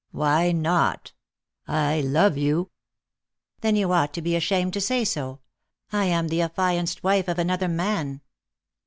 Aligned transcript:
"Why 0.09 0.51
not? 0.51 1.11
I 1.67 2.01
love 2.01 2.35
you." 2.35 2.71
"Then 3.59 3.75
you 3.75 3.91
ought 3.93 4.13
to 4.15 4.21
be 4.23 4.35
ashamed 4.35 4.73
to 4.73 4.81
say 4.81 5.05
so. 5.05 5.41
I 5.91 6.05
am 6.05 6.29
the 6.29 6.41
affianced 6.41 7.03
wife 7.03 7.27
of 7.27 7.37
another 7.37 7.67
man." 7.67 8.21